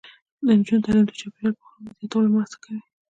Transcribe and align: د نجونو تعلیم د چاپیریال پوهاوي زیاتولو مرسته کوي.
د 0.45 0.47
نجونو 0.59 0.83
تعلیم 0.85 1.03
د 1.07 1.11
چاپیریال 1.19 1.53
پوهاوي 1.59 1.91
زیاتولو 1.99 2.33
مرسته 2.33 2.57
کوي. 2.63 2.79